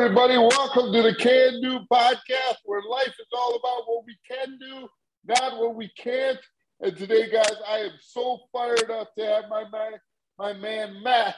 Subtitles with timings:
[0.00, 0.38] everybody?
[0.38, 4.88] Welcome to the Can Do podcast, where life is all about what we can do,
[5.26, 6.38] not what we can't.
[6.80, 9.92] And today, guys, I am so fired up to have my man,
[10.38, 11.36] my man Matt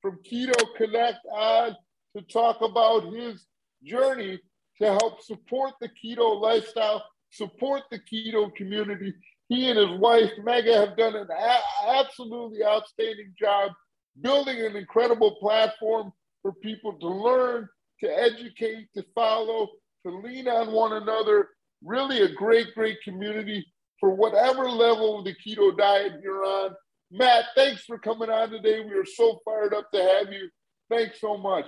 [0.00, 1.74] from Keto Connect on
[2.16, 3.44] to talk about his
[3.82, 4.38] journey
[4.80, 9.12] to help support the keto lifestyle, support the keto community.
[9.48, 13.72] He and his wife, Megha, have done an a- absolutely outstanding job
[14.20, 16.12] building an incredible platform
[16.42, 17.68] for people to learn,
[18.00, 19.68] to educate, to follow,
[20.06, 21.48] to lean on one another.
[21.82, 23.64] Really a great, great community
[24.00, 26.74] for whatever level of the keto diet you're on.
[27.10, 28.80] Matt, thanks for coming on today.
[28.80, 30.48] We are so fired up to have you.
[30.90, 31.66] Thanks so much.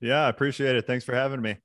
[0.00, 0.86] Yeah, I appreciate it.
[0.86, 1.56] Thanks for having me.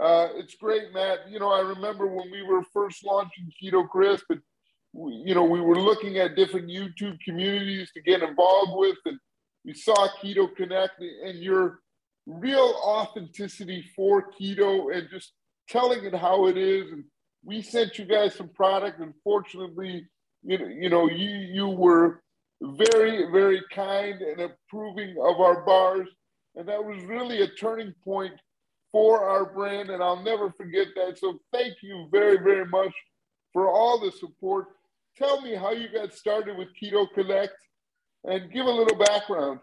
[0.00, 1.30] Uh, it's great, Matt.
[1.30, 4.40] You know, I remember when we were first launching Keto Krisp, and
[4.92, 9.18] we, you know, we were looking at different YouTube communities to get involved with, and
[9.64, 11.80] we saw Keto Connect and your
[12.38, 15.32] real authenticity for keto and just
[15.68, 16.92] telling it how it is.
[16.92, 17.04] And
[17.44, 19.00] we sent you guys some product.
[19.00, 20.06] Unfortunately,
[20.42, 22.22] you know, you know, you you were
[22.62, 26.08] very, very kind and approving of our bars.
[26.56, 28.34] And that was really a turning point
[28.92, 29.90] for our brand.
[29.90, 31.18] And I'll never forget that.
[31.18, 32.92] So thank you very, very much
[33.52, 34.66] for all the support.
[35.16, 37.54] Tell me how you got started with Keto Connect
[38.24, 39.60] and give a little background.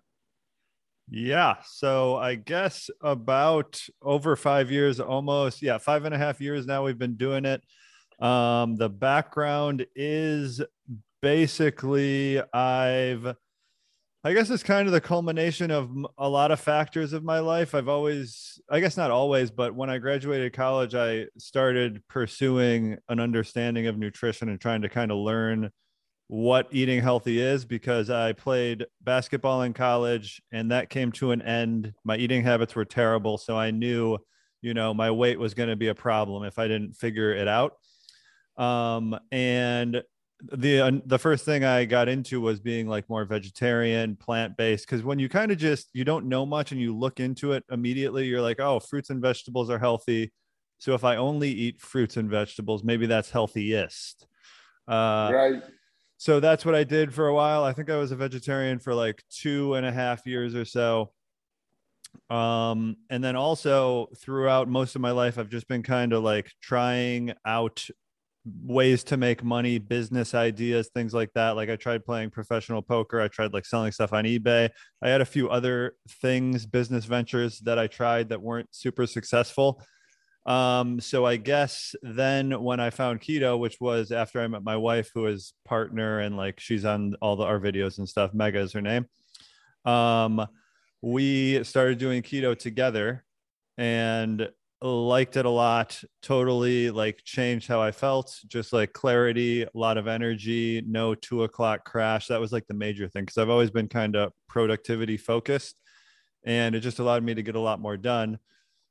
[1.09, 1.55] Yeah.
[1.66, 6.83] So I guess about over five years, almost, yeah, five and a half years now
[6.83, 7.63] we've been doing it.
[8.19, 10.61] Um, the background is
[11.22, 13.35] basically I've,
[14.23, 17.73] I guess it's kind of the culmination of a lot of factors of my life.
[17.73, 23.22] I've always, I guess not always, but when I graduated college, I started pursuing an
[23.22, 25.69] understanding of nutrition and trying to kind of learn
[26.28, 31.42] what eating healthy is because I played basketball in college and that came to an
[31.42, 31.94] end.
[32.03, 33.38] My eating habits were terrible.
[33.38, 34.18] So I knew,
[34.62, 37.47] you know, my weight was going to be a problem if I didn't figure it
[37.47, 37.78] out.
[38.57, 40.03] Um, and
[40.51, 44.85] the uh, the first thing I got into was being like more vegetarian, plant based.
[44.85, 47.63] Because when you kind of just you don't know much and you look into it
[47.72, 50.31] immediately, you're like, oh, fruits and vegetables are healthy.
[50.78, 54.28] So if I only eat fruits and vegetables, maybe that's healthiest.
[54.88, 55.63] Uh, right
[56.17, 57.63] so that's what I did for a while.
[57.63, 61.11] I think I was a vegetarian for like two and a half years or so.
[62.29, 66.51] Um, and then also throughout most of my life, I've just been kind of like
[66.61, 67.88] trying out
[68.63, 71.56] ways to make money, business ideas, things like that.
[71.56, 74.69] Like I tried playing professional poker, I tried like selling stuff on eBay.
[75.01, 79.81] I had a few other things, business ventures that I tried that weren't super successful.
[80.47, 84.78] Um, so I guess then when I found keto, which was after I met my
[84.78, 88.31] wife, who is partner and like she's on all the our videos and stuff.
[88.31, 89.07] Megha is her name.
[89.84, 90.47] Um,
[91.02, 93.25] we started doing keto together
[93.78, 94.50] and
[94.81, 96.02] liked it a lot.
[96.22, 98.34] Totally like changed how I felt.
[98.47, 102.28] Just like clarity, a lot of energy, no two o'clock crash.
[102.28, 105.75] That was like the major thing because I've always been kind of productivity focused,
[106.46, 108.40] and it just allowed me to get a lot more done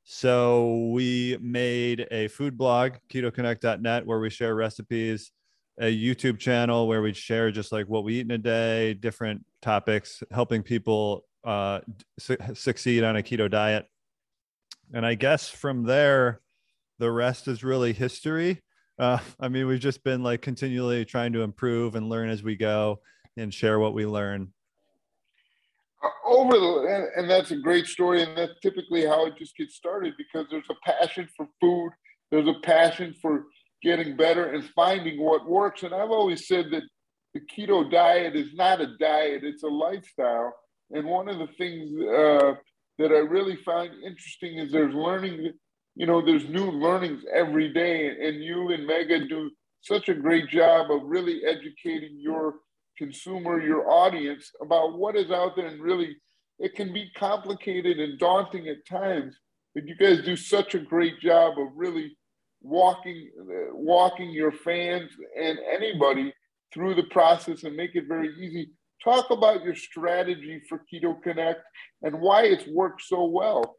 [0.09, 5.33] so we made a food blog, ketoconnect.net, where we share recipes,
[5.81, 9.45] a YouTube channel where we share just like what we eat in a day, different
[9.61, 11.81] topics, helping people uh,
[12.17, 13.85] su- succeed on a keto diet.
[14.93, 16.39] And I guess from there,
[16.99, 18.61] the rest is really history.
[18.97, 22.55] Uh, I mean, we've just been like continually trying to improve and learn as we
[22.55, 23.01] go
[23.35, 24.53] and share what we learn
[26.25, 29.75] over the and, and, that's a great story and that's typically how it just gets
[29.75, 31.91] started because there's a passion for food
[32.31, 33.45] there's a passion for
[33.81, 35.83] getting better and finding what works.
[35.83, 36.83] And i've always said that
[37.33, 40.53] the keto diet is not a diet it's a lifestyle.
[40.91, 42.53] And one of the things uh,
[42.99, 45.51] that i really find interesting is there's learning
[45.95, 48.07] you know there's new learnings every day.
[48.07, 49.49] And you and Megha do
[49.81, 52.55] such a great job of really educating your
[52.97, 55.67] consumer, your audience about what is out there.
[55.67, 56.15] And really,
[56.59, 59.35] it can be complicated and daunting at times.
[59.75, 62.17] But you guys do such a great job of really
[62.61, 66.33] walking, uh, walking your fans and anybody
[66.73, 68.71] through the process and make it very easy.
[69.03, 71.61] Talk about your strategy for Keto Connect
[72.01, 73.77] and why it's worked so well.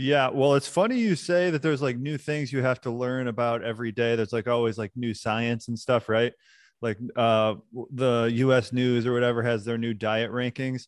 [0.00, 3.26] Yeah, well, it's funny you say that there's like new things you have to learn
[3.26, 4.14] about every day.
[4.14, 6.32] There's like always like new science and stuff, right?
[6.80, 7.54] Like uh,
[7.92, 10.86] the US News or whatever has their new diet rankings.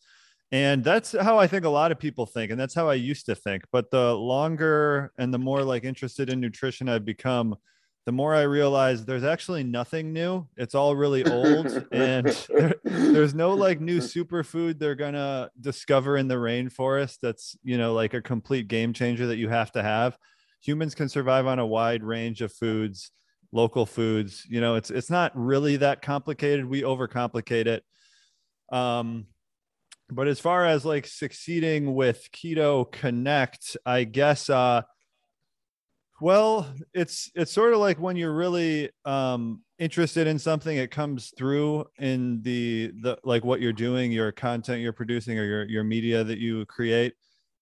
[0.53, 2.51] And that's how I think a lot of people think.
[2.51, 3.65] And that's how I used to think.
[3.71, 7.57] But the longer and the more like interested in nutrition I've become,
[8.07, 10.47] the more I realize there's actually nothing new.
[10.57, 16.27] It's all really old, and there, there's no like new superfood they're gonna discover in
[16.27, 17.19] the rainforest.
[17.23, 20.19] That's you know like a complete game changer that you have to have.
[20.63, 23.13] Humans can survive on a wide range of foods,
[23.53, 24.47] local foods.
[24.49, 26.65] You know, it's it's not really that complicated.
[26.65, 27.85] We overcomplicate it.
[28.71, 29.27] Um,
[30.13, 34.83] but as far as like succeeding with keto connect i guess uh
[36.21, 41.33] well it's it's sort of like when you're really um interested in something it comes
[41.37, 45.85] through in the the like what you're doing your content you're producing or your your
[45.85, 47.15] media that you create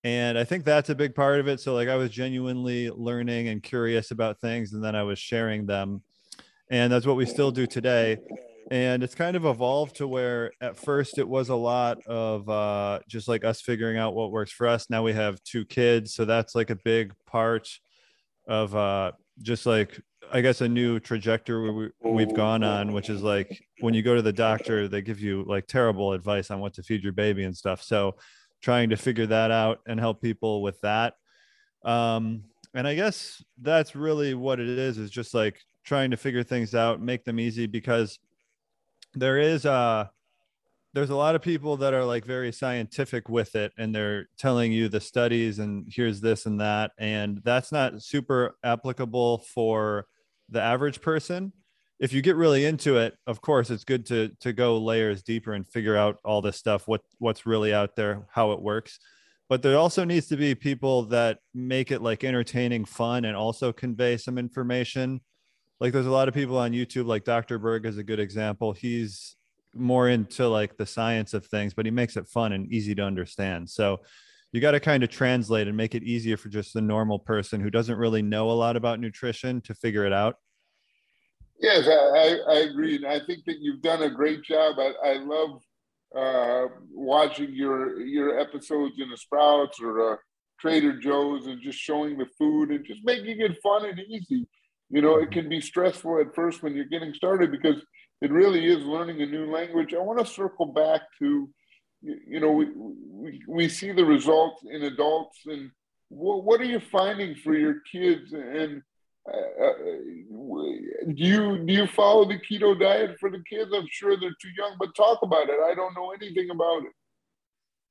[0.08, 1.60] and i think that's a big part of it.
[1.60, 5.66] So like i was genuinely learning and curious about things and then i was sharing
[5.66, 6.02] them.
[6.70, 8.18] And that's what we still do today.
[8.70, 13.00] And it's kind of evolved to where at first it was a lot of uh,
[13.08, 14.90] just like us figuring out what works for us.
[14.90, 16.12] Now we have two kids.
[16.12, 17.66] So that's like a big part
[18.46, 20.00] of uh, just like
[20.30, 24.14] i guess a new trajectory we, have gone on which is like when you go
[24.14, 27.44] to the doctor they give you like terrible advice on what to feed your baby
[27.44, 27.82] and stuff.
[27.82, 28.16] So
[28.60, 31.14] trying to figure that out and help people with that.
[31.84, 32.44] Um,
[32.74, 36.74] and i guess that's really what it is is just like trying to figure things
[36.74, 38.18] out make them easy because
[39.14, 40.06] there is uh
[40.94, 44.72] there's a lot of people that are like very scientific with it and they're telling
[44.72, 50.06] you the studies and here's this and that and that's not super applicable for
[50.48, 51.52] the average person
[52.00, 55.52] if you get really into it of course it's good to to go layers deeper
[55.52, 58.98] and figure out all this stuff what what's really out there how it works
[59.48, 63.72] but there also needs to be people that make it like entertaining fun and also
[63.72, 65.20] convey some information
[65.80, 67.58] like there's a lot of people on YouTube, like Dr.
[67.58, 68.72] Berg is a good example.
[68.72, 69.36] He's
[69.74, 73.02] more into like the science of things, but he makes it fun and easy to
[73.02, 73.70] understand.
[73.70, 74.00] So
[74.50, 77.60] you got to kind of translate and make it easier for just the normal person
[77.60, 80.36] who doesn't really know a lot about nutrition to figure it out.
[81.60, 82.96] Yes, I, I agree.
[82.96, 84.76] And I think that you've done a great job.
[84.78, 85.60] I, I love
[86.16, 90.16] uh, watching your your episodes in the Sprouts or uh,
[90.60, 94.46] Trader Joe's and just showing the food and just making it fun and easy.
[94.90, 97.82] You know, it can be stressful at first when you're getting started because
[98.22, 99.94] it really is learning a new language.
[99.94, 101.48] I want to circle back to,
[102.02, 105.70] you know, we, we, we see the results in adults and
[106.08, 108.82] what, what are you finding for your kids and
[109.28, 109.72] uh,
[111.14, 113.70] do you do you follow the keto diet for the kids?
[113.74, 115.58] I'm sure they're too young, but talk about it.
[115.60, 116.92] I don't know anything about it.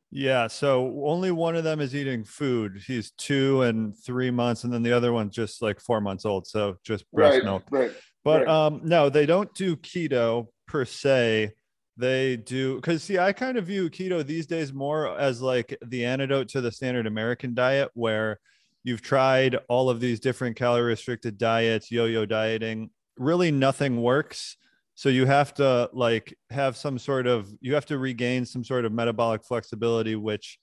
[0.09, 2.81] Yeah, so only one of them is eating food.
[2.87, 6.47] He's two and three months, and then the other one's just like four months old,
[6.47, 7.63] so just breast right, milk.
[7.69, 7.91] Right.
[8.23, 8.47] But right.
[8.47, 11.51] um, no, they don't do keto per se.
[11.97, 16.05] They do because see, I kind of view keto these days more as like the
[16.05, 18.39] antidote to the standard American diet, where
[18.87, 22.89] you've tried all of these different calorie restricted diets, yo-yo dieting.
[23.17, 24.55] Really, nothing works.
[24.95, 28.85] So you have to like have some sort of you have to regain some sort
[28.85, 30.57] of metabolic flexibility which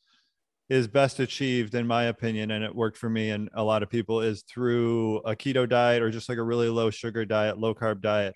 [0.70, 3.90] is best achieved in my opinion and it worked for me and a lot of
[3.90, 7.74] people is through a keto diet or just like a really low sugar diet low
[7.74, 8.34] carb diet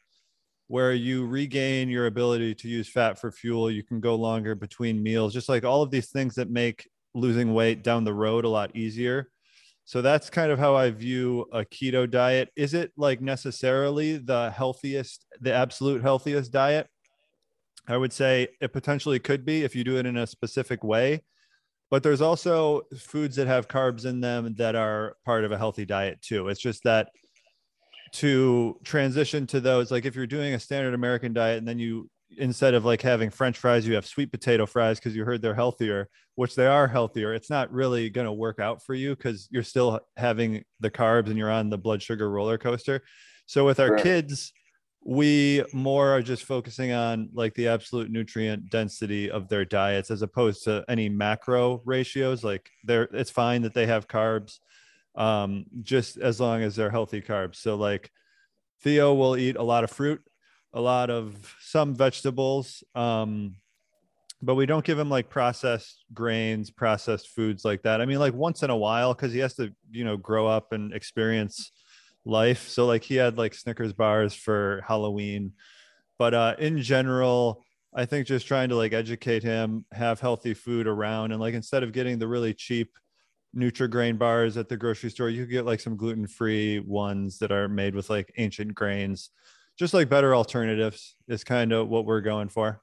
[0.69, 3.71] where you regain your ability to use fat for fuel.
[3.71, 5.33] You can go longer between meals.
[5.33, 8.77] Just like all of these things that make losing weight down the road a lot
[8.77, 9.31] easier
[9.89, 12.51] so that's kind of how I view a keto diet.
[12.55, 16.89] Is it like necessarily the healthiest, the absolute healthiest diet?
[17.87, 21.23] I would say it potentially could be if you do it in a specific way.
[21.91, 25.87] But there's also foods that have carbs in them that are part of a healthy
[25.87, 26.49] diet too.
[26.49, 27.09] It's just that
[28.17, 32.11] to transition to those, like if you're doing a standard American diet and then you
[32.37, 35.55] instead of like having french fries you have sweet potato fries because you heard they're
[35.55, 36.09] healthier
[36.39, 37.35] which they are healthier.
[37.35, 41.27] It's not really going to work out for you because you're still having the carbs
[41.27, 43.03] and you're on the blood sugar roller coaster.
[43.47, 44.03] So with our right.
[44.05, 44.53] kids
[45.05, 50.23] we more are just focusing on like the absolute nutrient density of their diets as
[50.23, 52.45] opposed to any macro ratios.
[52.45, 54.61] Like they're it's fine that they have carbs
[55.17, 57.57] um, just as long as they're healthy carbs.
[57.57, 58.13] So like
[58.83, 60.23] theo will eat a lot of fruit
[60.75, 63.55] a lot of some vegetables um
[64.41, 68.01] but we don't give him like processed grains processed foods like that.
[68.01, 70.73] I mean like once in a while because he has to you know grow up
[70.73, 71.73] and experience
[72.25, 72.69] life.
[72.69, 75.53] So like he had like snickers bars for halloween.
[76.19, 80.87] But uh in general i think just trying to like educate him have healthy food
[80.87, 82.91] around and like instead of getting the really cheap
[83.57, 87.95] Nutrigrain bars at the grocery store you get like some gluten-free ones that are made
[87.95, 89.31] with like ancient grains
[89.79, 92.81] just like better alternatives is kind of what we're going for.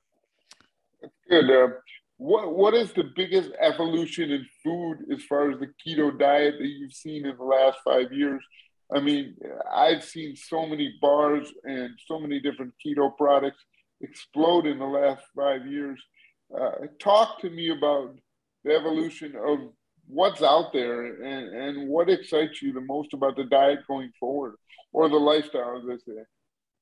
[1.30, 1.52] Good.
[1.52, 1.74] Uh,
[2.18, 6.68] what what is the biggest evolution in food as far as the keto diet that
[6.68, 8.42] you've seen in the last five years?
[8.96, 9.36] I mean,
[9.74, 13.60] I've seen so many bars and so many different keto products
[14.02, 16.00] explode in the last five years.
[16.56, 18.16] Uh, talk to me about
[18.64, 19.60] the evolution of
[20.08, 24.54] what's out there and, and what excites you the most about the diet going forward
[24.94, 26.22] or the lifestyle, as I say.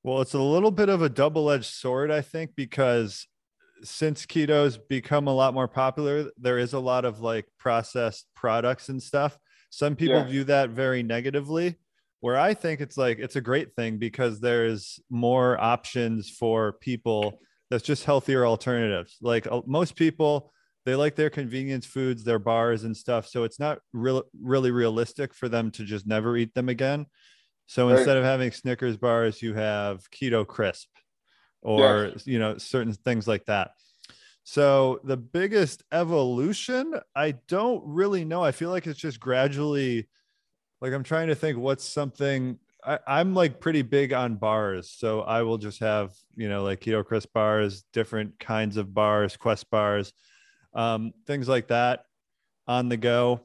[0.04, 3.26] Well, it's a little bit of a double edged sword, I think, because
[3.84, 8.90] since keto's become a lot more popular, there is a lot of like processed products
[8.90, 9.38] and stuff.
[9.70, 10.26] Some people yeah.
[10.26, 11.78] view that very negatively,
[12.20, 17.40] where I think it's like it's a great thing because there's more options for people
[17.70, 19.18] that's just healthier alternatives.
[19.22, 20.52] Like uh, most people,
[20.86, 23.28] they like their convenience foods, their bars and stuff.
[23.28, 27.06] So it's not real, really realistic for them to just never eat them again.
[27.66, 27.98] So right.
[27.98, 30.88] instead of having Snickers bars, you have Keto Krisp
[31.62, 32.28] or yes.
[32.28, 33.72] you know certain things like that.
[34.44, 38.44] So the biggest evolution, I don't really know.
[38.44, 40.08] I feel like it's just gradually
[40.82, 44.90] like I'm trying to think what's something I, am like pretty big on bars.
[44.90, 49.38] So I will just have, you know, like Keto Krisp bars, different kinds of bars,
[49.38, 50.14] quest bars,
[50.74, 52.06] um, things like that
[52.68, 53.42] on the go.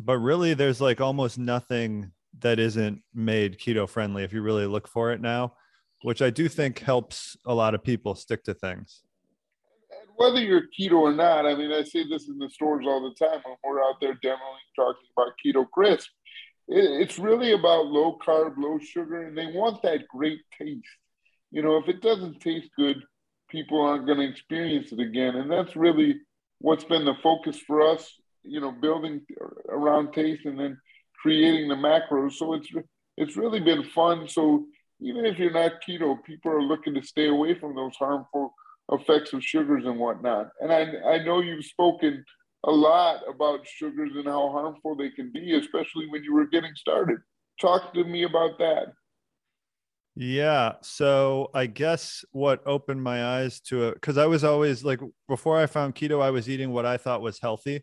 [0.00, 4.88] But really there's like almost nothing that isn't made keto friendly if you really look
[4.88, 5.54] for it now,
[6.02, 9.02] which I do think helps a lot of people stick to things.
[10.16, 13.14] Whether you're keto or not, I mean, I see this in the stores all the
[13.24, 14.36] time when we're out there demoing,
[14.76, 16.08] talking about Keto Krisp.
[16.68, 20.86] It's really about low carb, low sugar, and they want that great taste.
[21.50, 23.02] You know, if it doesn't taste good,
[23.50, 25.36] people aren't going to experience it again.
[25.36, 26.20] And that's really
[26.58, 28.10] what's been the focus for us,
[28.44, 29.22] you know, building
[29.68, 30.80] around taste and then
[31.22, 32.32] creating the macros.
[32.32, 32.68] So it's
[33.16, 34.28] it's really been fun.
[34.28, 34.66] So
[35.00, 38.52] even if you're not keto, people are looking to stay away from those harmful
[38.90, 40.48] effects of sugars and whatnot.
[40.60, 40.82] And I
[41.14, 42.24] I know you've spoken
[42.64, 46.74] a lot about sugars and how harmful they can be, especially when you were getting
[46.76, 47.18] started.
[47.60, 48.92] Talk to me about that.
[50.14, 50.74] Yeah.
[50.82, 55.58] So I guess what opened my eyes to it, because I was always like, before
[55.58, 57.82] I found keto, I was eating what I thought was healthy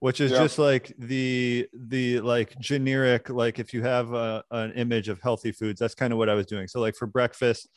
[0.00, 5.08] which is just like the the like generic like if you have a, an image
[5.08, 6.68] of healthy foods that's kind of what i was doing.
[6.68, 7.68] So like for breakfast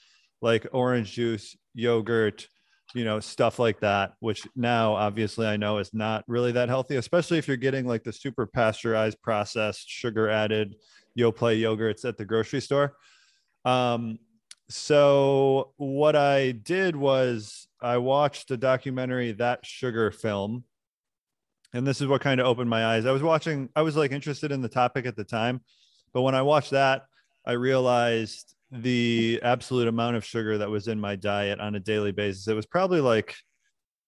[0.41, 2.47] like orange juice yogurt
[2.93, 6.97] you know stuff like that which now obviously i know is not really that healthy
[6.97, 10.75] especially if you're getting like the super pasteurized processed sugar added
[11.17, 12.95] yoplait yogurts at the grocery store.
[13.65, 14.19] Um
[14.69, 20.63] so what i did was i watched a documentary that sugar film
[21.73, 23.05] and this is what kind of opened my eyes.
[23.05, 25.61] I was watching, I was like interested in the topic at the time,
[26.13, 27.05] but when I watched that,
[27.45, 32.11] I realized the absolute amount of sugar that was in my diet on a daily
[32.11, 32.47] basis.
[32.47, 33.35] It was probably like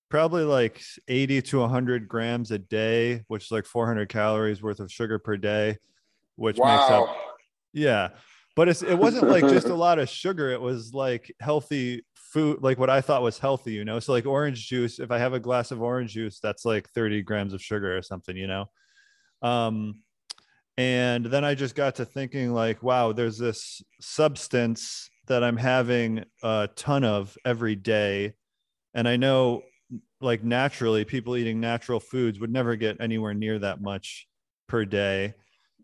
[0.10, 4.92] probably like 80 to 100 grams a day, which is like 400 calories worth of
[4.92, 5.78] sugar per day,
[6.36, 6.78] which wow.
[6.78, 7.18] makes up
[7.74, 8.10] yeah.
[8.56, 12.64] But it's it wasn't like just a lot of sugar, it was like healthy food
[12.64, 14.00] like what I thought was healthy, you know.
[14.00, 17.22] So like orange juice, if I have a glass of orange juice, that's like 30
[17.22, 18.66] grams of sugar or something, you know.
[19.42, 20.02] Um
[20.78, 26.26] and then I just got to thinking like, wow, there's this substance that I'm having
[26.42, 28.34] a ton of every day.
[28.96, 29.64] And I know
[30.22, 34.28] like naturally people eating natural foods would never get anywhere near that much
[34.68, 35.36] per day.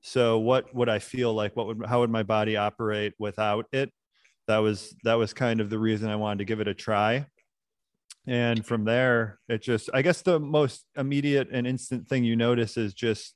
[0.01, 1.55] So what would I feel like?
[1.55, 3.91] What would how would my body operate without it?
[4.49, 7.27] That was that was kind of the reason I wanted to give it a try.
[8.25, 12.75] And from there, it just I guess the most immediate and instant thing you notice
[12.75, 13.35] is just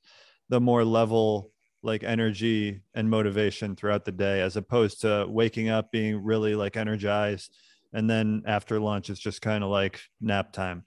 [0.50, 1.52] the more level
[1.84, 6.78] like energy and motivation throughout the day as opposed to waking up being really like
[6.78, 7.56] energized
[7.94, 10.86] and then after lunch it's just kind of like nap time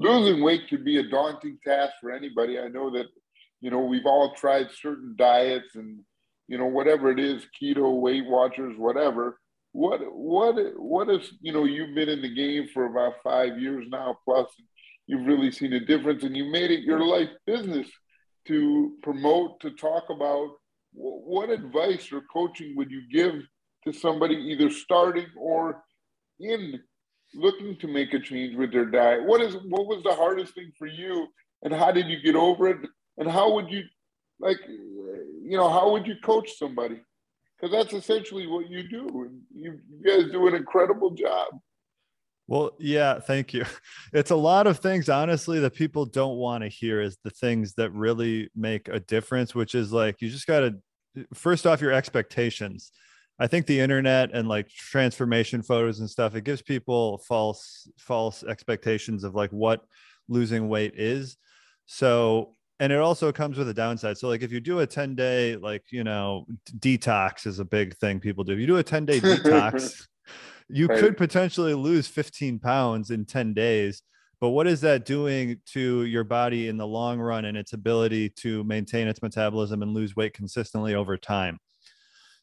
[0.00, 3.06] losing weight can be a daunting task for anybody i know that
[3.60, 6.00] you know we've all tried certain diets and
[6.48, 9.38] you know, whatever it is, keto, Weight Watchers, whatever.
[9.72, 13.86] What what what is you know you've been in the game for about five years
[13.90, 14.48] now plus
[15.06, 17.86] you've really seen a difference and you made it your life business
[18.46, 20.48] to promote to talk about
[20.94, 23.34] what advice or coaching would you give
[23.84, 25.82] to somebody either starting or
[26.40, 26.80] in
[27.34, 30.72] looking to make a change with their diet what is what was the hardest thing
[30.78, 31.26] for you
[31.64, 32.78] and how did you get over it
[33.18, 33.82] and how would you
[34.40, 37.00] like you know how would you coach somebody?
[37.58, 41.48] Because that's essentially what you do and you, you guys do an incredible job.
[42.48, 43.64] Well yeah thank you.
[44.12, 47.74] It's a lot of things honestly that people don't want to hear is the things
[47.74, 50.74] that really make a difference which is like you just got to
[51.34, 52.92] first off your expectations.
[53.38, 58.44] I think the internet and like transformation photos and stuff it gives people false false
[58.44, 59.82] expectations of like what
[60.28, 61.36] losing weight is.
[61.86, 64.18] So and it also comes with a downside.
[64.18, 66.46] So like if you do a 10 day, like, you know,
[66.78, 68.52] detox is a big thing people do.
[68.52, 70.06] If you do a 10 day detox,
[70.68, 71.00] you right.
[71.00, 74.02] could potentially lose 15 pounds in 10 days.
[74.38, 78.28] But what is that doing to your body in the long run and its ability
[78.40, 81.58] to maintain its metabolism and lose weight consistently over time?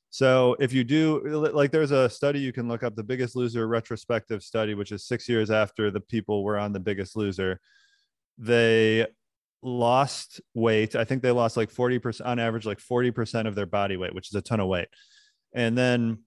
[0.10, 3.68] So if you do like there's a study you can look up the biggest loser
[3.68, 7.60] retrospective study which is 6 years after the people were on the biggest loser
[8.38, 9.08] they
[9.64, 10.96] lost weight.
[10.96, 14.30] I think they lost like 40% on average, like 40% of their body weight, which
[14.30, 14.90] is a ton of weight.
[15.54, 16.20] And then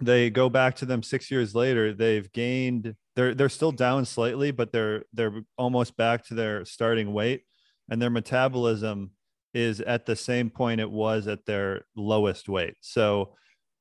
[0.00, 4.50] they go back to them six years later, they've gained they're they're still down slightly,
[4.50, 7.42] but they're they're almost back to their starting weight.
[7.88, 9.10] And their metabolism
[9.52, 12.74] is at the same point it was at their lowest weight.
[12.80, 13.34] So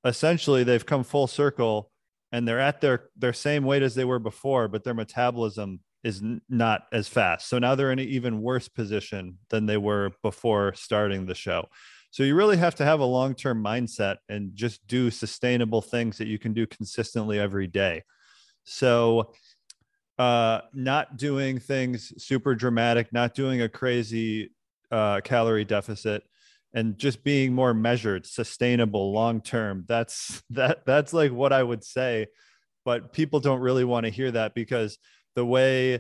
[0.06, 1.90] essentially they've come full circle
[2.32, 6.22] and they're at their their same weight as they were before, but their metabolism is
[6.50, 7.48] not as fast.
[7.48, 11.68] So now they're in an even worse position than they were before starting the show.
[12.12, 16.18] So you really have to have a long term mindset and just do sustainable things
[16.18, 18.04] that you can do consistently every day.
[18.66, 19.34] So,
[20.20, 24.52] uh, not doing things super dramatic, not doing a crazy
[24.92, 26.22] uh, calorie deficit,
[26.74, 29.86] and just being more measured, sustainable, long term.
[29.88, 30.86] That's that.
[30.86, 32.28] That's like what I would say,
[32.86, 35.00] but people don't really want to hear that because
[35.36, 36.00] the way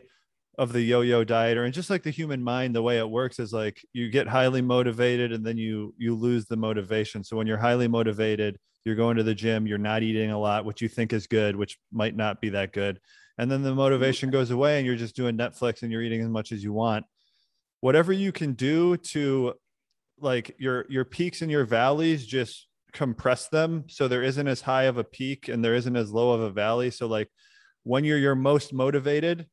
[0.58, 3.40] of the yo-yo diet or and just like the human mind the way it works
[3.40, 7.24] is like you get highly motivated and then you you lose the motivation.
[7.24, 10.66] So when you're highly motivated you're going to the gym you're not eating a lot
[10.66, 13.00] which you think is good which might not be that good.
[13.40, 16.30] And then the motivation goes away and you're just doing netflix and you're eating as
[16.30, 17.06] much as you want.
[17.82, 19.56] Whatever you can do to
[20.20, 24.84] like your your peaks and your valleys just compress them so there isn't as high
[24.84, 26.92] of a peak and there isn't as low of a valley.
[26.92, 27.30] So like
[27.84, 29.48] when you're your most motivated,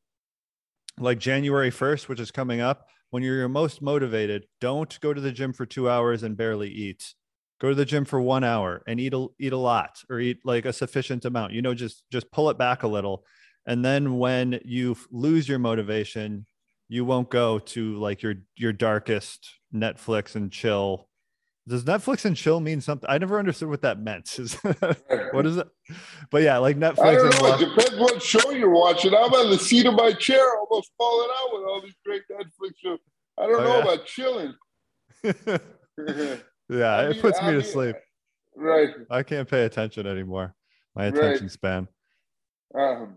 [0.99, 5.21] like January 1st, which is coming up, when you're your most motivated, don't go to
[5.21, 7.15] the gym for two hours and barely eat.
[7.61, 10.39] Go to the gym for one hour and eat a, eat a lot or eat
[10.45, 11.53] like a sufficient amount.
[11.53, 13.25] You know, just just pull it back a little,
[13.67, 16.47] and then when you lose your motivation,
[16.89, 21.10] you won't go to like your your darkest Netflix and chill
[21.71, 23.09] does Netflix and chill mean something?
[23.09, 24.29] I never understood what that meant.
[25.31, 25.69] what is it?
[26.31, 26.99] But yeah, like Netflix.
[26.99, 27.55] I don't know.
[27.55, 29.15] It depends what show you're watching.
[29.15, 32.73] I'm on the seat of my chair, almost falling out with all these great Netflix
[32.83, 32.99] shows.
[33.39, 33.83] I don't oh, know yeah.
[33.83, 34.55] about chilling.
[35.23, 35.31] yeah,
[36.97, 37.97] I it mean, puts I me mean, to sleep.
[38.57, 38.91] Right.
[39.09, 40.57] I can't pay attention anymore.
[40.97, 41.51] My attention right.
[41.53, 41.89] span.
[42.75, 43.15] Um,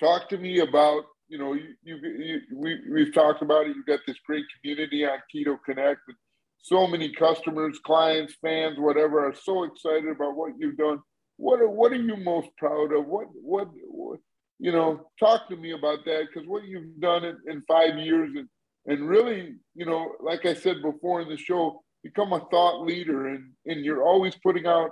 [0.00, 3.76] talk to me about you know you, you, you we we've talked about it.
[3.76, 6.00] You've got this great community on Keto Connect.
[6.08, 6.16] And,
[6.62, 11.00] so many customers, clients, fans, whatever, are so excited about what you've done.
[11.36, 13.06] What are, what are you most proud of?
[13.06, 14.20] What, what, what
[14.62, 18.30] you know, talk to me about that because what you've done in, in five years
[18.36, 18.48] and,
[18.86, 23.26] and really, you know, like I said before in the show, become a thought leader
[23.26, 24.90] and, and you're always putting out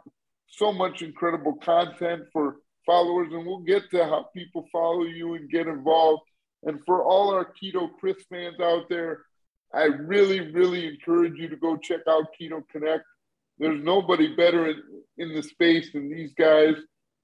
[0.49, 3.29] so much incredible content for followers.
[3.33, 6.23] And we'll get to how people follow you and get involved.
[6.65, 9.21] And for all our Keto Krisp fans out there,
[9.73, 13.05] I really, really encourage you to go check out Keto Connect.
[13.59, 14.83] There's nobody better in,
[15.19, 16.75] in the space than these guys.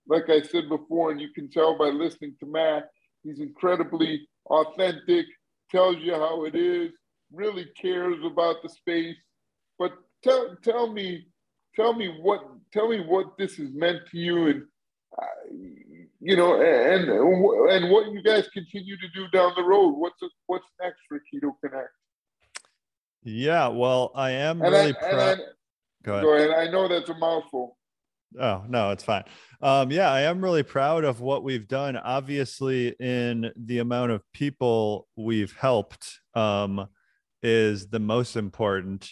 [0.08, 2.90] Like I said before, and you can tell by listening to Matt,
[3.24, 5.26] he's incredibly authentic,
[5.70, 6.92] tells you how it is,
[7.32, 9.16] really cares about the space.
[9.78, 11.26] But tell tell me,
[11.74, 14.62] tell me what tell me what this has meant to you, and
[15.20, 15.24] uh,
[16.20, 19.90] you know, and and what you guys continue to do down the road.
[19.96, 21.90] What's what's next for Keto Connect?
[23.26, 25.38] Yeah, well, I am and really proud.
[26.04, 26.24] Go ahead.
[26.24, 26.50] Go ahead.
[26.50, 27.76] I know that's a mouthful.
[28.40, 29.24] Oh no, it's fine.
[29.60, 31.96] Um, yeah, I am really proud of what we've done.
[31.96, 36.86] Obviously, in the amount of people we've helped, um,
[37.42, 39.10] is the most important.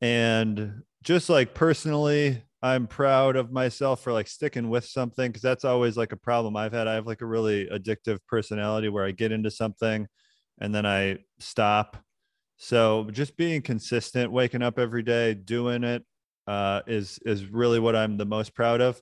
[0.00, 5.64] And just like personally, I'm proud of myself for like sticking with something because that's
[5.64, 6.86] always like a problem I've had.
[6.86, 10.06] I have like a really addictive personality where I get into something
[10.60, 11.96] and then I stop
[12.62, 16.04] so just being consistent, waking up every day, doing it
[16.46, 19.00] uh, is is really what I'm the most proud of.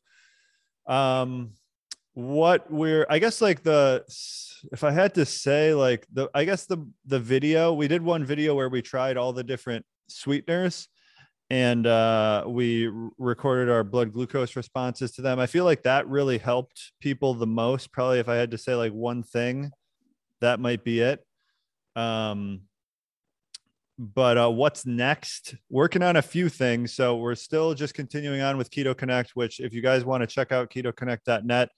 [0.86, 1.54] Um,
[2.14, 4.04] what we're, I guess, like the,
[4.70, 8.24] if I had to say, like the, I guess the the video we did one
[8.24, 10.86] video where we tried all the different sweeteners,
[11.50, 15.40] and uh, we recorded our blood glucose responses to them.
[15.40, 17.90] I feel like that really helped people the most.
[17.90, 19.72] Probably, if I had to say like one thing,
[20.42, 21.26] that might be it.
[21.96, 22.67] Um,
[23.98, 25.56] but uh, what's next?
[25.68, 26.94] Working on a few things.
[26.94, 30.26] So we're still just continuing on with Keto Connect, which if you guys want to
[30.26, 31.68] check out ketoconnect.net,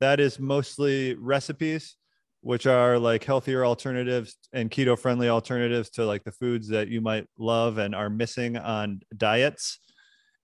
[0.00, 1.96] that is mostly recipes.
[2.42, 7.00] which are like healthier alternatives and keto friendly alternatives to like the foods that you
[7.00, 9.78] might love and are missing on diets.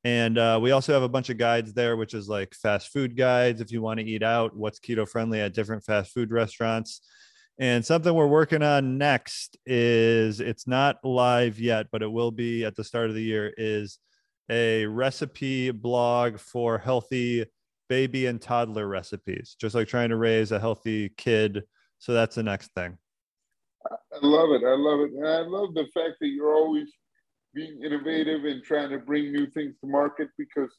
[0.05, 3.17] And uh, we also have a bunch of guides there, which is like fast food
[3.17, 7.01] guides if you want to eat out, what's keto friendly at different fast food restaurants.
[7.61, 12.65] And something we're working on next is it's not live yet, but it will be
[12.65, 13.99] at the start of the year is
[14.49, 17.47] a recipe blog for healthy
[17.89, 21.65] baby and toddler recipes, just like trying to raise a healthy kid
[21.99, 22.97] so that's the next thing.
[23.87, 24.65] I love it.
[24.65, 25.13] I love it.
[25.13, 26.89] And I love the fact that you're always
[27.55, 30.71] being innovative and trying to bring new things to market because,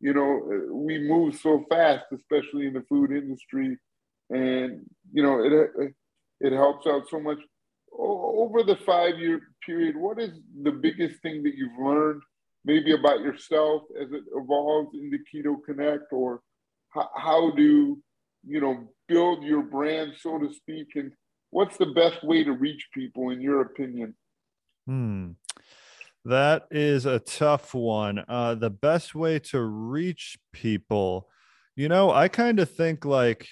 [0.00, 0.40] you know,
[0.72, 3.76] we move so fast, especially in the food industry.
[4.30, 4.80] And,
[5.12, 5.92] you know, it,
[6.40, 7.38] it helps out so much.
[7.96, 10.30] Over the five year period, what is
[10.62, 12.22] the biggest thing that you've learned,
[12.64, 16.40] maybe about yourself as it evolves into Keto Connect, or
[16.90, 17.98] how, how do
[18.46, 20.88] you know build your brand so to speak?
[20.96, 21.12] And
[21.50, 24.14] what's the best way to reach people in your opinion?
[24.86, 25.30] Hmm.
[26.24, 28.24] That is a tough one.
[28.26, 31.28] Uh the best way to reach people
[31.76, 33.48] you know i kind of think like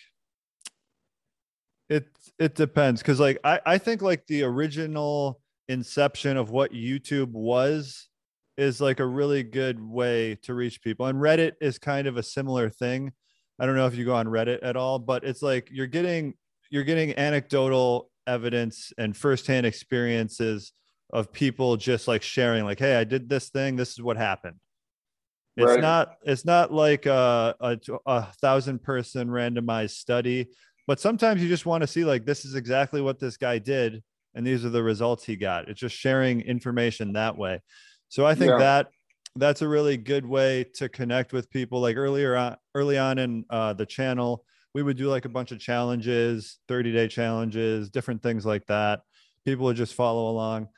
[1.92, 7.30] it it depends because like i i think like the original inception of what youtube
[7.30, 8.08] was
[8.56, 12.22] is like a really good way to reach people and reddit is kind of a
[12.22, 13.12] similar thing
[13.62, 16.34] I don't know if you go on Reddit at all, but it's like you're getting
[16.70, 20.72] you're getting anecdotal evidence and firsthand experiences
[21.12, 23.76] of people just like sharing, like, "Hey, I did this thing.
[23.76, 24.56] This is what happened."
[25.56, 25.80] It's right.
[25.80, 30.48] not it's not like a, a, a thousand person randomized study,
[30.86, 34.02] but sometimes you just want to see like this is exactly what this guy did,
[34.34, 35.68] and these are the results he got.
[35.68, 37.60] It's just sharing information that way.
[38.08, 38.58] So I think yeah.
[38.58, 38.88] that
[39.36, 43.44] that's a really good way to connect with people like earlier on early on in
[43.50, 48.22] uh, the channel we would do like a bunch of challenges 30 day challenges different
[48.22, 49.00] things like that
[49.44, 50.68] people would just follow along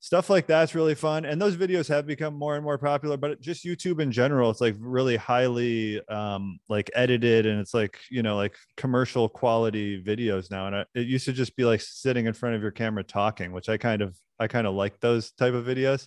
[0.00, 3.40] stuff like that's really fun and those videos have become more and more popular but
[3.40, 8.22] just youtube in general it's like really highly um like edited and it's like you
[8.22, 12.26] know like commercial quality videos now and I, it used to just be like sitting
[12.26, 15.32] in front of your camera talking which i kind of i kind of like those
[15.32, 16.06] type of videos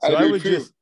[0.00, 0.50] so I, I would too.
[0.50, 0.72] just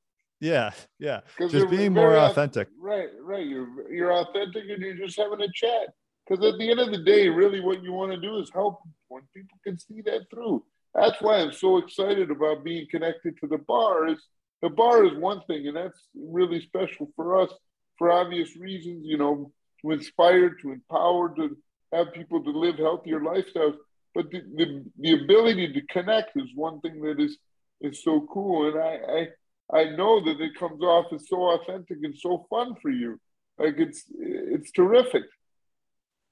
[0.41, 1.21] yeah, yeah.
[1.39, 2.69] Just being more authentic.
[2.81, 3.47] Right, right.
[3.47, 5.89] You're you're authentic and you're just having a chat.
[6.27, 8.81] Because at the end of the day, really what you want to do is help
[9.09, 10.65] when people can see that through.
[10.95, 14.09] That's why I'm so excited about being connected to the bar.
[14.09, 14.19] Is
[14.63, 17.51] the bar is one thing, and that's really special for us
[17.97, 21.57] for obvious reasons, you know, to inspire, to empower, to
[21.93, 23.77] have people to live healthier lifestyles.
[24.15, 27.39] But the, the, the ability to connect is one thing that is
[27.81, 28.69] is so cool.
[28.69, 29.29] And I, I
[29.73, 33.21] I know that it comes off as so authentic and so fun for you.
[33.59, 35.23] Like it's it's terrific.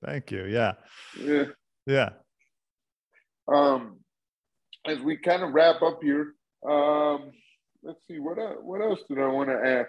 [0.05, 0.44] Thank you.
[0.44, 0.73] Yeah.
[1.21, 1.44] Yeah.
[1.87, 2.11] Yeah.
[3.47, 3.98] Um,
[4.87, 6.35] as we kind of wrap up here,
[6.69, 7.31] um,
[7.83, 9.88] let's see what uh, what else did I want to ask?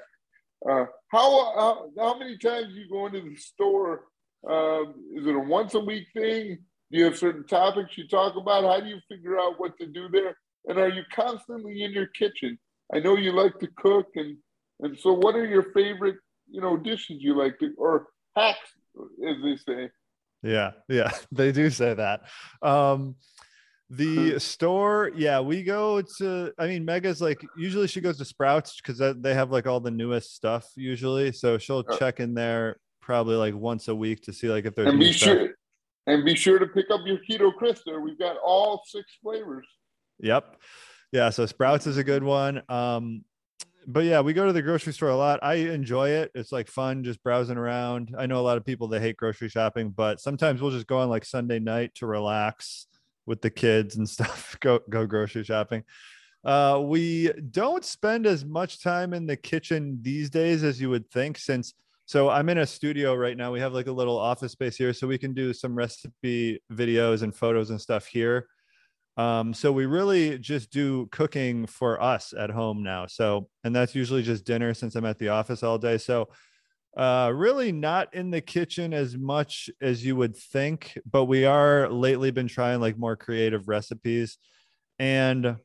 [0.68, 4.06] Uh, how, how how many times you go into the store?
[4.50, 6.60] Um, is it a once a week thing?
[6.92, 8.64] Do you have certain topics you talk about?
[8.64, 10.36] How do you figure out what to do there?
[10.66, 12.58] And are you constantly in your kitchen?
[12.94, 14.38] I know you like to cook, and
[14.82, 16.18] and so what are your favorite
[16.50, 18.60] you know dishes you like to or hacks
[19.28, 19.90] as they say?
[20.44, 22.22] Yeah, yeah, they do say that.
[22.62, 23.16] Um,
[23.90, 26.54] the store, yeah, we go to.
[26.58, 29.92] I mean, Megha's like usually she goes to Sprouts because they have like all the
[29.92, 31.32] newest stuff usually.
[31.32, 34.76] So she'll uh, check in there probably like once a week to see like if
[34.76, 35.30] there's and be stuff.
[35.30, 35.50] sure
[36.08, 37.52] and be sure to pick up your keto
[37.86, 38.02] there.
[38.02, 39.66] We've got all six flavors.
[40.20, 40.58] Yep
[41.12, 43.24] yeah so sprouts is a good one um
[43.88, 46.68] but yeah we go to the grocery store a lot i enjoy it it's like
[46.68, 50.20] fun just browsing around i know a lot of people that hate grocery shopping but
[50.20, 52.88] sometimes we'll just go on like sunday night to relax
[53.30, 55.84] with the kids and stuff go go grocery shopping
[56.44, 61.10] uh we don't spend as much time in the kitchen these days as you would
[61.12, 61.74] think since
[62.06, 64.94] so i'm in a studio right now we have like a little office space here
[64.94, 68.48] so we can do some recipe videos and photos and stuff here
[69.20, 73.06] um, so we really just do cooking for us at home now.
[73.06, 75.98] So, and that's usually just dinner since I'm at the office all day.
[75.98, 76.30] So,
[76.98, 81.90] uh, really not in the kitchen as much as you would think, but we are
[81.90, 84.38] lately been trying like more creative recipes.
[84.98, 85.58] And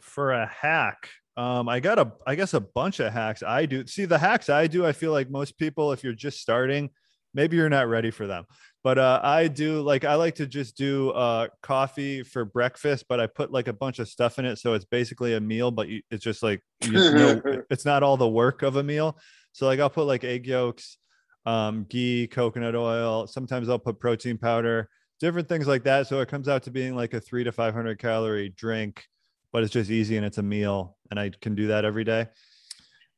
[0.00, 3.86] for a hack, um, I got a, I guess a bunch of hacks I do.
[3.86, 4.86] See the hacks I do.
[4.86, 6.90] I feel like most people, if you're just starting,
[7.34, 8.46] maybe you're not ready for them
[8.82, 13.20] but uh, i do like i like to just do uh, coffee for breakfast but
[13.20, 15.88] i put like a bunch of stuff in it so it's basically a meal but
[15.88, 19.18] you, it's just like you know, it's not all the work of a meal
[19.54, 20.98] so like i'll put like egg yolks
[21.46, 24.90] um, ghee coconut oil sometimes i'll put protein powder
[25.20, 26.06] different things like that.
[26.06, 29.04] So it comes out to being like a three to 500 calorie drink,
[29.52, 30.96] but it's just easy and it's a meal.
[31.10, 32.26] And I can do that every day.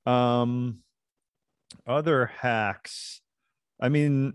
[0.04, 0.78] Um,
[1.86, 3.20] other hacks.
[3.80, 4.34] I mean,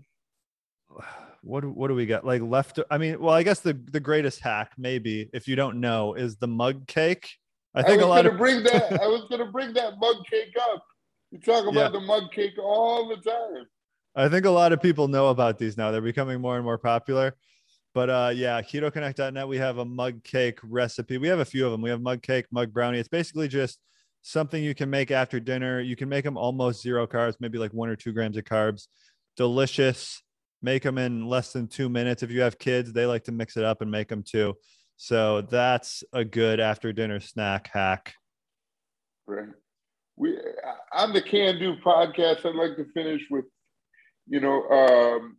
[1.42, 2.24] what what do we got?
[2.26, 2.78] Like left?
[2.90, 6.36] I mean, well, I guess the the greatest hack, maybe if you don't know, is
[6.36, 7.30] the mug cake.
[7.74, 8.92] I think I a lot of bring that.
[9.02, 10.84] I was gonna bring that mug cake up.
[11.32, 11.88] You talk about yeah.
[11.88, 13.66] the mug cake all the time.
[14.14, 15.90] I think a lot of people know about these now.
[15.90, 17.34] They're becoming more and more popular.
[17.94, 21.16] But uh, yeah, ketoconnect.net, we have a mug cake recipe.
[21.16, 21.80] We have a few of them.
[21.80, 22.98] We have mug cake, mug brownie.
[22.98, 23.78] It's basically just
[24.20, 25.80] something you can make after dinner.
[25.80, 28.88] You can make them almost zero carbs, maybe like one or two grams of carbs.
[29.38, 30.22] Delicious.
[30.60, 32.22] Make them in less than two minutes.
[32.22, 34.54] If you have kids, they like to mix it up and make them too.
[34.98, 38.14] So that's a good after dinner snack hack.
[39.26, 39.48] Right.
[40.22, 40.38] We
[40.94, 43.44] on the Can Do podcast, I'd like to finish with,
[44.28, 45.36] you know, um,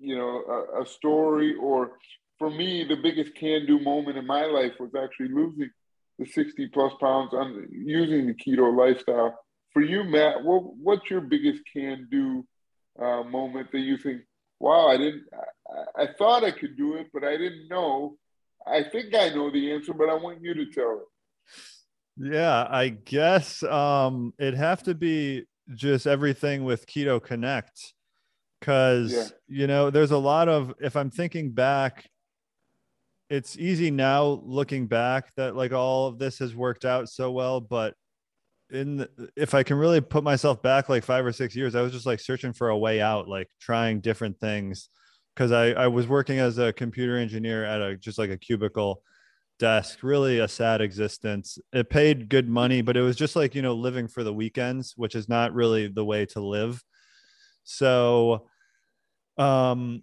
[0.00, 1.98] you know, a, a story or
[2.38, 5.68] for me, the biggest can do moment in my life was actually losing
[6.18, 9.38] the 60 plus pounds on using the keto lifestyle.
[9.74, 12.46] For you, Matt, what, what's your biggest can do
[12.98, 14.22] uh, moment that you think,
[14.58, 18.16] wow, I didn't, I, I, thought I could do it, but I didn't know.
[18.66, 21.52] I think I know the answer, but I want you to tell it.
[22.16, 25.44] Yeah, I guess um, it'd have to be
[25.74, 27.94] just everything with Keto Connect.
[28.60, 29.24] Cause, yeah.
[29.48, 32.08] you know, there's a lot of, if I'm thinking back,
[33.28, 37.62] it's easy now looking back that like all of this has worked out so well
[37.62, 37.94] but
[38.70, 41.80] in the, if i can really put myself back like five or six years i
[41.80, 44.90] was just like searching for a way out like trying different things
[45.34, 49.02] because I, I was working as a computer engineer at a just like a cubicle
[49.62, 51.56] desk really a sad existence.
[51.72, 54.94] It paid good money but it was just like you know living for the weekends
[54.96, 56.82] which is not really the way to live.
[57.62, 58.48] So
[59.38, 60.02] um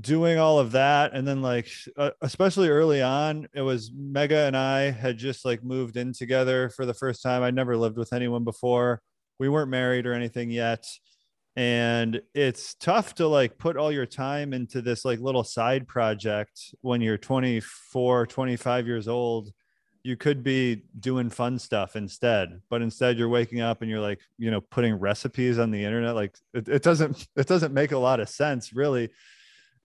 [0.00, 4.56] doing all of that and then like uh, especially early on it was Megha and
[4.56, 7.42] i had just like moved in together for the first time.
[7.42, 9.02] I'd never lived with anyone before.
[9.38, 10.86] We weren't married or anything yet
[11.56, 16.74] and it's tough to like put all your time into this like little side project
[16.80, 19.52] when you're 24 25 years old
[20.02, 24.20] you could be doing fun stuff instead but instead you're waking up and you're like
[24.38, 27.98] you know putting recipes on the internet like it, it doesn't it doesn't make a
[27.98, 29.10] lot of sense really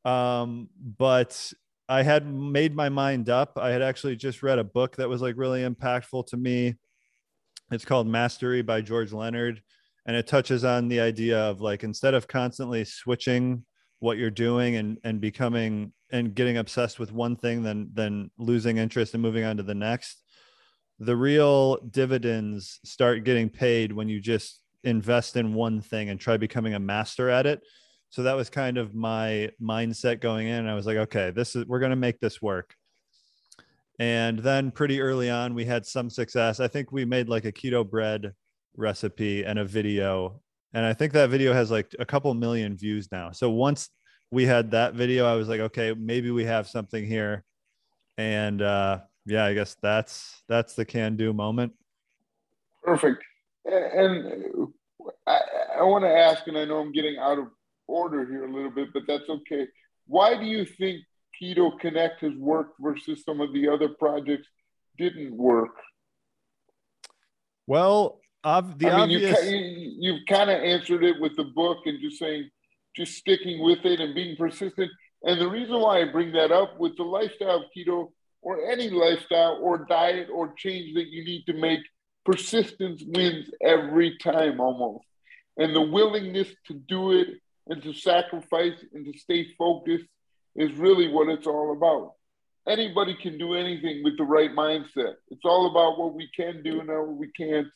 [0.05, 1.51] um, but
[1.89, 3.57] I had made my mind up.
[3.57, 6.75] I had actually just read a book that was like really impactful to me.
[7.71, 9.61] It's called Mastery by George Leonard.
[10.07, 13.65] And it touches on the idea of like instead of constantly switching
[13.99, 18.77] what you're doing and and becoming and getting obsessed with one thing then then losing
[18.77, 20.23] interest and moving on to the next
[20.99, 26.37] the real dividends start getting paid when you just invest in one thing and try
[26.37, 27.59] becoming a master at it
[28.09, 30.67] so that was kind of my mindset going in.
[30.67, 32.73] I was like, okay, this is we're going to make this work.
[33.99, 36.59] And then pretty early on, we had some success.
[36.59, 38.33] I think we made like a keto bread
[38.77, 40.41] recipe and a video.
[40.73, 43.31] And I think that video has like a couple million views now.
[43.31, 43.89] So once
[44.31, 47.43] we had that video, I was like, okay, maybe we have something here.
[48.17, 51.73] And uh, yeah, I guess that's that's the can do moment.
[52.83, 53.23] Perfect.
[53.65, 54.69] And
[55.25, 55.39] I,
[55.79, 57.47] I want to ask, and I know I'm getting out of
[57.87, 59.67] order here a little bit, but that's okay.
[60.05, 61.01] Why do you think
[61.41, 64.47] Keto Connect has worked versus some of the other projects
[64.97, 65.75] didn't work?
[67.67, 69.51] Well, ob- the I mean, obvious...
[69.51, 72.49] you, you've kind of answered it with the book and just saying,
[72.95, 74.89] just sticking with it and being persistent.
[75.23, 78.89] And the reason why I bring that up with the lifestyle of keto or any
[78.89, 81.81] lifestyle or diet or change that you need to make,
[82.25, 85.05] persistence wins every time almost.
[85.57, 87.27] And the willingness to do it
[87.67, 90.05] and to sacrifice and to stay focused
[90.55, 92.13] is really what it's all about.
[92.67, 95.15] Anybody can do anything with the right mindset.
[95.29, 97.67] It's all about what we can do and what we can't.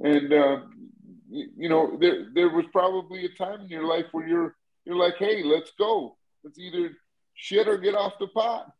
[0.00, 0.56] And uh,
[1.30, 5.16] you know, there there was probably a time in your life where you're you're like,
[5.18, 6.16] hey, let's go.
[6.42, 6.90] Let's either
[7.34, 8.70] shit or get off the pot.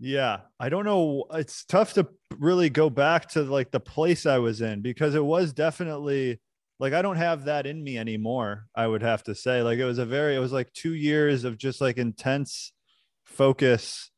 [0.00, 1.24] Yeah, I don't know.
[1.32, 5.24] It's tough to really go back to like the place I was in because it
[5.24, 6.40] was definitely
[6.80, 8.66] like I don't have that in me anymore.
[8.74, 11.44] I would have to say, like it was a very, it was like two years
[11.44, 12.72] of just like intense
[13.24, 14.10] focus,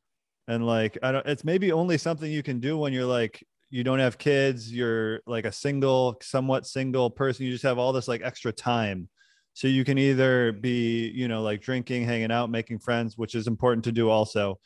[0.48, 1.26] and like I don't.
[1.26, 5.20] It's maybe only something you can do when you're like you don't have kids, you're
[5.26, 7.46] like a single, somewhat single person.
[7.46, 9.09] You just have all this like extra time,
[9.55, 13.46] so you can either be, you know, like drinking, hanging out, making friends, which is
[13.46, 14.59] important to do also,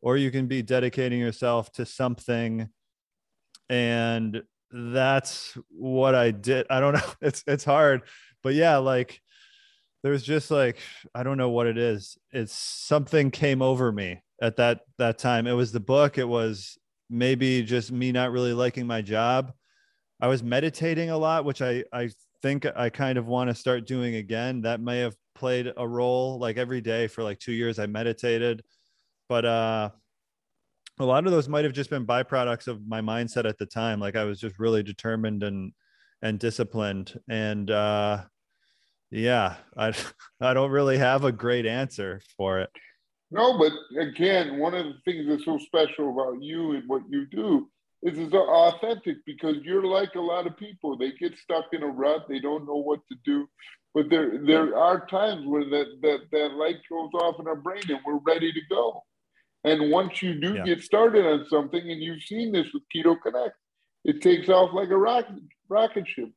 [0.00, 2.68] or you can be dedicating yourself to something
[3.68, 6.66] and that's what I did.
[6.70, 7.12] I don't know.
[7.20, 8.02] It's it's hard,
[8.42, 9.20] but yeah, like
[10.02, 10.78] there's just like
[11.14, 12.18] I don't know what it is.
[12.32, 15.46] It's something came over me at that that time.
[15.46, 16.18] It was the book.
[16.18, 19.52] It was maybe just me not really liking my job.
[20.20, 22.10] I was meditating a lot, which I I
[22.42, 24.62] think I kind of want to start doing again.
[24.62, 26.38] That may have played a role.
[26.38, 28.62] Like every day for like two years, I meditated,
[29.28, 29.90] but uh,
[30.98, 34.00] a lot of those might have just been byproducts of my mindset at the time.
[34.00, 35.72] Like I was just really determined and
[36.22, 38.24] and disciplined, and uh,
[39.10, 39.92] yeah, I
[40.40, 42.70] I don't really have a great answer for it.
[43.30, 47.26] No, but again, one of the things that's so special about you and what you
[47.26, 47.68] do
[48.02, 50.96] is it's authentic because you're like a lot of people.
[50.96, 52.26] They get stuck in a rut.
[52.28, 53.48] They don't know what to do.
[53.94, 57.82] But there there are times where that that that light goes off in our brain
[57.88, 59.02] and we're ready to go.
[59.64, 60.64] And once you do yeah.
[60.64, 63.56] get started on something, and you've seen this with Keto Connect,
[64.04, 66.30] it takes off like a rocket rocket ship.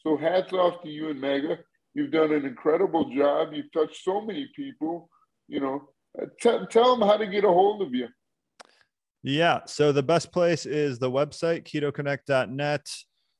[0.00, 1.58] So hats off to you and Megha.
[1.94, 3.54] You've done an incredible job.
[3.54, 5.08] You've touched so many people.
[5.48, 5.88] You know,
[6.40, 8.08] Tell them how to get a hold of you.
[9.22, 9.60] Yeah.
[9.66, 12.86] So the best place is the website, ketoconnect.net.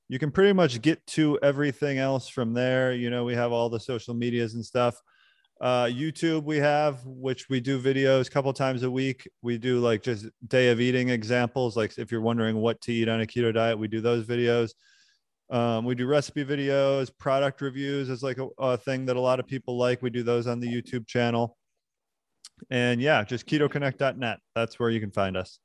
[0.08, 2.92] You can pretty much get to everything else from there.
[2.92, 5.00] You know, we have all the social medias and stuff.
[5.60, 9.28] Uh, YouTube, we have, which we do videos a couple times a week.
[9.42, 11.76] We do like just day of eating examples.
[11.76, 14.72] Like if you're wondering what to eat on a keto diet, we do those videos.
[15.48, 19.38] Um, we do recipe videos, product reviews is like a, a thing that a lot
[19.38, 20.02] of people like.
[20.02, 21.56] We do those on the YouTube channel.
[22.70, 24.40] And yeah, just ketoconnect.net.
[24.54, 25.58] That's where you can find us.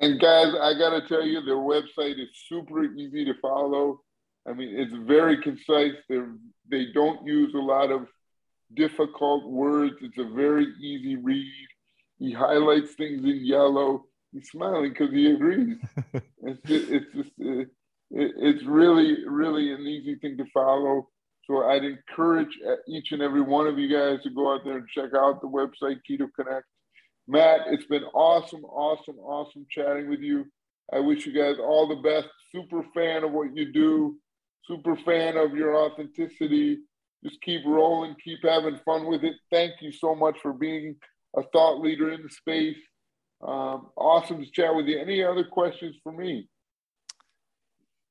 [0.00, 4.00] And guys, I got to tell you, their website is super easy to follow.
[4.46, 5.94] I mean, it's very concise.
[6.08, 6.20] They
[6.70, 8.06] they don't use a lot of
[8.74, 9.96] difficult words.
[10.00, 11.68] It's a very easy read.
[12.18, 14.04] He highlights things in yellow.
[14.32, 15.78] He's smiling because he agrees.
[16.42, 17.68] it's just, it's just it,
[18.10, 21.08] it's really really an easy thing to follow.
[21.48, 24.88] So I'd encourage each and every one of you guys to go out there and
[24.88, 26.66] check out the website Keto Connect.
[27.26, 30.44] Matt, it's been awesome, awesome, awesome chatting with you.
[30.92, 32.28] I wish you guys all the best.
[32.52, 34.16] Super fan of what you do.
[34.66, 36.78] Super fan of your authenticity.
[37.24, 39.34] Just keep rolling, keep having fun with it.
[39.50, 40.96] Thank you so much for being
[41.36, 42.78] a thought leader in the space.
[43.40, 44.98] Um, awesome to chat with you.
[44.98, 46.48] Any other questions for me?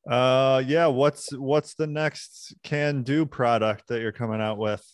[0.09, 0.87] Uh, yeah.
[0.87, 4.85] What's what's the next can do product that you're coming out with?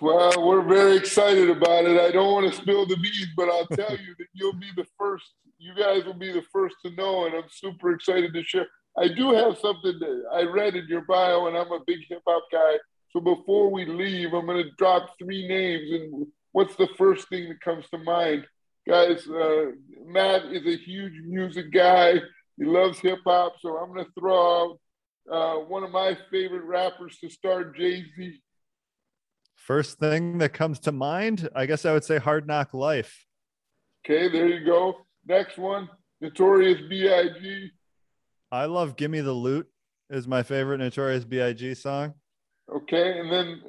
[0.00, 1.98] Well, we're very excited about it.
[1.98, 4.86] I don't want to spill the beans, but I'll tell you that you'll be the
[4.98, 5.24] first.
[5.58, 8.66] You guys will be the first to know, and I'm super excited to share.
[8.98, 12.22] I do have something that I read in your bio, and I'm a big hip
[12.26, 12.76] hop guy.
[13.10, 17.48] So before we leave, I'm going to drop three names, and what's the first thing
[17.48, 18.46] that comes to mind?
[18.86, 19.66] Guys, uh,
[20.04, 22.20] Matt is a huge music guy.
[22.56, 24.78] He loves hip hop, so I'm going to throw out
[25.30, 28.40] uh, one of my favorite rappers to start, Jay Z.
[29.54, 33.26] First thing that comes to mind, I guess I would say Hard Knock Life.
[34.04, 34.94] Okay, there you go.
[35.26, 35.88] Next one,
[36.20, 37.70] Notorious B.I.G.
[38.52, 39.68] I love "Gimme the Loot"
[40.08, 41.74] is my favorite Notorious B.I.G.
[41.74, 42.14] song.
[42.72, 43.60] Okay, and then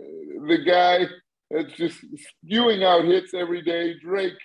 [0.47, 1.07] the guy
[1.49, 1.99] that's just
[2.43, 4.37] spewing out hits every day, Drake.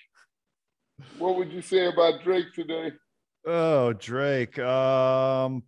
[1.19, 2.93] What would you say about Drake today?
[3.45, 4.59] Oh, Drake.
[4.59, 5.65] Um,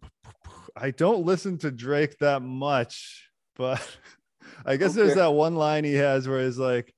[0.77, 3.85] I don't listen to Drake that much, but
[4.67, 5.03] I guess okay.
[5.03, 6.93] there's that one line he has where he's like,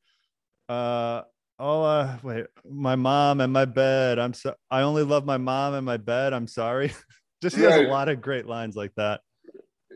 [0.68, 1.22] uh,
[1.58, 4.18] oh, uh, wait, my mom and my bed.
[4.18, 6.32] I'm so I only love my mom and my bed.
[6.32, 6.92] I'm sorry.
[7.42, 7.72] just he right.
[7.72, 9.20] has a lot of great lines like that.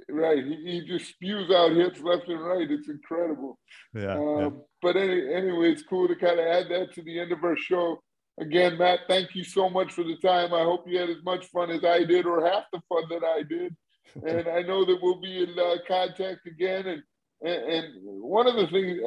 [0.08, 0.44] Right.
[0.44, 2.70] He, he just spews out hits left and right.
[2.70, 3.58] It's incredible.
[3.94, 4.14] Yeah.
[4.14, 4.50] Um, yeah.
[4.82, 7.56] But any, anyway, it's cool to kind of add that to the end of our
[7.56, 8.02] show.
[8.40, 10.54] Again, Matt, thank you so much for the time.
[10.54, 13.24] I hope you had as much fun as I did, or half the fun that
[13.24, 13.76] I did.
[14.26, 16.84] And I know that we'll be in uh, contact again.
[16.84, 17.02] And,
[17.42, 17.84] and, and
[18.20, 18.98] one of the things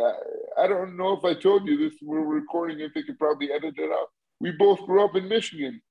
[0.57, 1.99] I, I, don't know if I told you this.
[2.01, 4.07] We're recording if they could probably edit it out.
[4.39, 5.81] We both grew up in Michigan.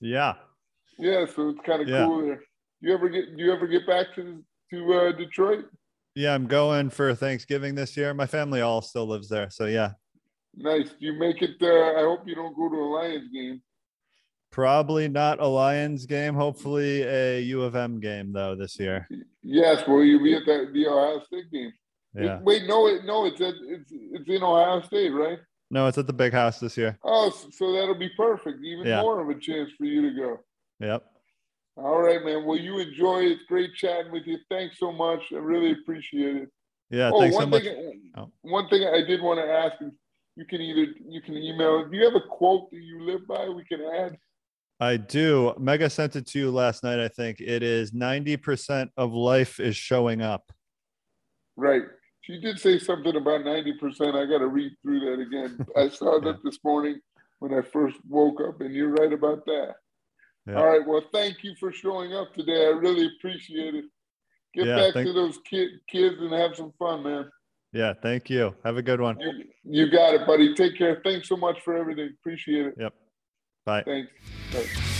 [0.00, 0.34] Yeah.
[0.98, 2.04] Yeah, so it's kind of yeah.
[2.04, 2.34] cool there.
[2.82, 3.36] Do you ever get?
[3.36, 5.66] Do you ever get back to to uh, Detroit?
[6.16, 8.12] Yeah, I'm going for Thanksgiving this year.
[8.12, 9.92] My family all still lives there, so yeah.
[10.54, 10.90] Nice.
[10.90, 11.56] Do you make it?
[11.60, 13.62] Uh, I hope you don't go to a Lions game.
[14.50, 16.34] Probably not a Lions game.
[16.34, 19.08] Hopefully a U of M game though this year.
[19.42, 19.86] Yes.
[19.86, 21.72] Will you be at the, the Ohio State game?
[22.14, 22.36] Yeah.
[22.36, 25.38] It, wait, no, it, no, it's at, it's it's in Ohio State, right?
[25.70, 26.98] No, it's at the Big House this year.
[27.02, 28.62] Oh, so that'll be perfect.
[28.62, 29.00] Even yeah.
[29.00, 30.38] more of a chance for you to go.
[30.80, 31.02] Yep.
[31.76, 32.44] All right, man.
[32.44, 33.22] Well, you enjoy.
[33.22, 34.36] It's great chatting with you.
[34.50, 35.22] Thanks so much.
[35.32, 36.48] I really appreciate it.
[36.90, 37.10] Yeah.
[37.14, 37.62] Oh, thanks so much.
[37.62, 38.30] Thing, oh.
[38.42, 39.92] One thing I did want to ask is
[40.36, 41.88] you can either you can email.
[41.88, 43.48] Do you have a quote that you live by?
[43.48, 44.16] We can add.
[44.80, 45.54] I do.
[45.60, 46.98] Megha sent it to you last night.
[46.98, 50.50] I think it is ninety percent of life is showing up.
[51.56, 51.82] Right.
[52.22, 54.14] she did say something about 90%.
[54.14, 55.66] I got to read through that again.
[55.76, 56.98] I saw that this morning
[57.40, 59.74] when I first woke up, and you're right about that.
[60.46, 60.54] Yeah.
[60.54, 60.86] All right.
[60.86, 62.66] Well, thank you for showing up today.
[62.66, 63.84] I really appreciate it.
[64.54, 67.30] Get yeah, back thank- to those kid, kids and have some fun, man.
[67.72, 67.94] Yeah.
[68.02, 68.54] Thank you.
[68.64, 69.18] Have a good one.
[69.20, 70.54] You, you got it, buddy.
[70.54, 71.00] Take care.
[71.04, 72.10] Thanks so much for everything.
[72.20, 72.74] Appreciate it.
[72.78, 72.94] Yep.
[73.64, 73.82] Bye.
[73.84, 74.10] Thanks.
[74.52, 74.92] Bye.